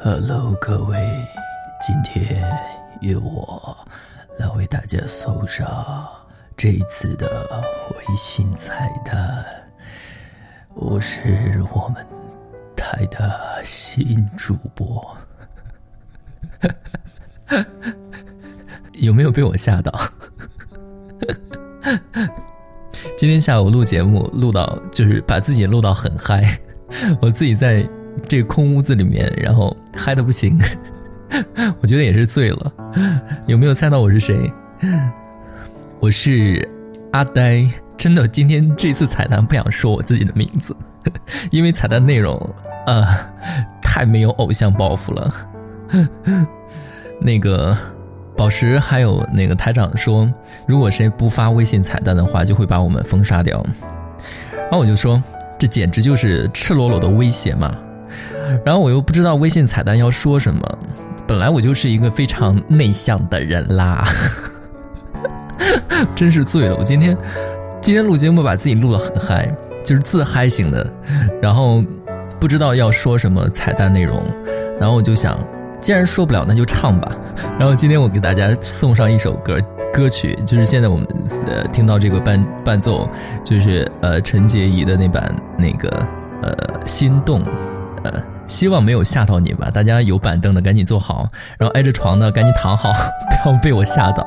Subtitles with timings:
[0.00, 0.96] Hello，各位，
[1.80, 2.40] 今天
[3.00, 3.76] 由我
[4.38, 6.06] 来为大家送上
[6.56, 7.26] 这一次的
[7.96, 9.44] 微信彩蛋。
[10.74, 12.06] 我是我们
[12.76, 15.16] 台的新主播，
[19.02, 19.92] 有没有被我吓到？
[23.18, 26.56] 今天下午录节目，录到就是把自己录到很嗨，
[27.20, 27.84] 我自己在
[28.26, 30.58] 这个空屋子里面，然后嗨的不行，
[31.80, 32.72] 我觉得也是醉了。
[33.46, 34.52] 有没有猜到我是谁？
[36.00, 36.68] 我是
[37.12, 37.68] 阿呆。
[37.96, 40.74] 真的，今天这次彩蛋不想说我自己的名字，
[41.50, 42.38] 因为彩蛋内容
[42.86, 43.28] 啊
[43.82, 45.34] 太没有偶像包袱了。
[47.20, 47.76] 那个
[48.36, 50.32] 宝石还有那个台长说，
[50.64, 53.60] 如果谁不发微信彩蛋的话，就会把我们封杀掉。
[54.52, 55.20] 然后我就说，
[55.58, 57.76] 这简直就是赤裸裸的威胁嘛。
[58.64, 60.78] 然后我又不知道微信彩蛋要说什么，
[61.26, 64.04] 本来我就是一个非常内向的人啦，
[66.14, 67.16] 真是醉了，我今天。
[67.80, 69.48] 今天录节目把自己录得很嗨，
[69.84, 70.84] 就是自嗨型的，
[71.40, 71.80] 然后
[72.40, 74.20] 不知道要说什么彩蛋内容，
[74.80, 75.38] 然后我就想，
[75.80, 77.16] 既然说不了，那就唱吧。
[77.56, 79.56] 然后今天我给大家送上一首歌，
[79.92, 81.06] 歌曲就是现在我们
[81.46, 83.08] 呃听到这个伴伴奏，
[83.44, 85.88] 就是呃陈洁仪的那版那个
[86.42, 86.52] 呃
[86.84, 87.42] 心动，
[88.02, 88.12] 呃
[88.48, 89.70] 希望没有吓到你吧。
[89.70, 92.90] 大家有板凳的赶紧坐好，然后挨着床的赶紧躺好，
[93.44, 94.26] 不要被我吓到。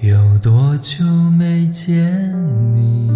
[0.00, 1.04] 有多久
[1.36, 2.32] 没见
[2.72, 3.10] 你？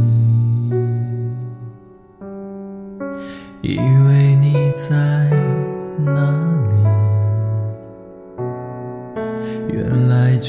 [3.63, 4.97] 以为你在
[5.99, 6.50] 哪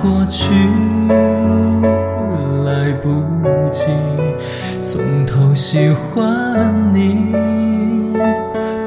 [0.00, 0.48] 过去，
[2.64, 3.08] 来不
[3.70, 3.84] 及
[4.80, 7.32] 从头喜欢你。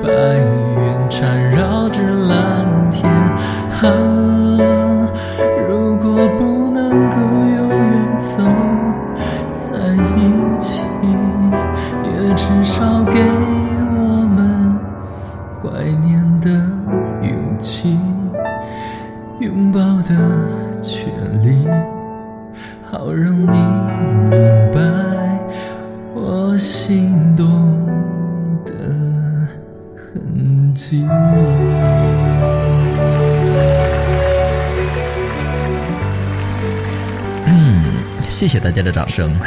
[0.01, 1.50] 白云缠绕
[23.11, 24.39] 好让你明
[24.71, 24.79] 白
[26.13, 27.45] 我心动。
[37.47, 37.83] 嗯，
[38.29, 39.37] 谢谢大家的掌声，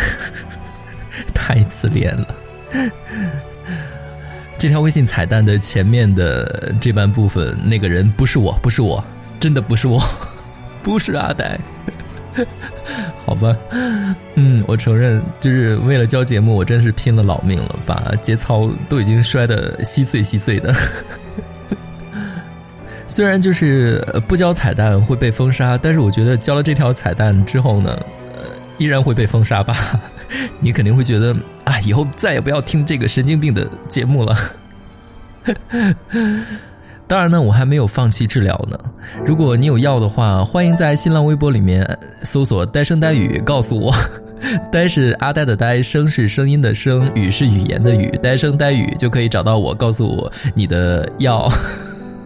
[1.32, 2.34] 太自恋了。
[4.58, 9.02] 这条微信彩蛋的前面的这半部分，那个人不是我，不是我，
[9.41, 10.02] 真的不是我，
[10.82, 11.58] 不是阿呆。
[13.25, 13.56] 好吧，
[14.34, 20.75] 嗯，我承认，就是为了交节目，我真是拼了老命了，把节操都已经摔得稀碎稀碎的。
[23.06, 27.97] 虽然就是不交彩蛋会被封杀，但是我觉得交了这条彩蛋之后呢，
[28.78, 29.77] 依然会被封杀吧。
[30.59, 34.37] 你肯定会觉得啊，以后再也不要听这个神经病的节目了。
[37.06, 38.78] 当然呢，我还没有放弃治疗呢。
[39.26, 41.87] 如果你有药的话，欢迎在新浪微博里面
[42.22, 43.94] 搜索“呆声呆语”，告诉我。
[44.70, 51.49] 呆是阿呆的呆，声是声音的声，语是语言的语，呆声呆语就可以找到我，告诉我你的药。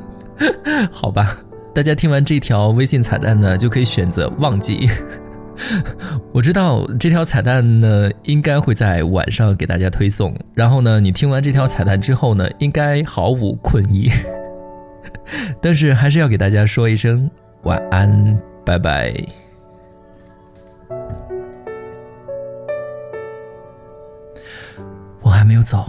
[0.91, 1.37] 好吧，
[1.75, 4.89] 大家听完这条微信彩蛋呢，就可以选择忘记。
[6.33, 10.35] 我知道这条彩蛋呢，应该会在晚上给大家推送。
[10.55, 14.09] 然后呢，你听完这条彩蛋之后呢，应该毫无困意。
[15.61, 17.31] 但是还是要给大家说一声
[17.63, 19.15] 晚安，拜拜。
[25.21, 25.85] 我还没有走，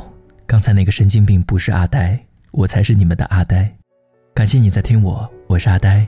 [0.46, 2.20] 刚才那个神经病不是阿呆，
[2.52, 3.70] 我才是你们的阿呆。
[4.34, 6.06] 感谢你在听我，我是阿呆，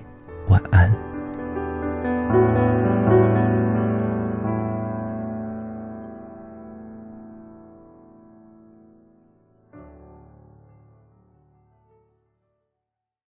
[0.47, 0.91] 晚安。